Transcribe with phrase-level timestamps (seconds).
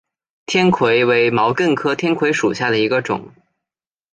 [0.47, 3.29] 天葵为毛茛科天葵属下的一个种。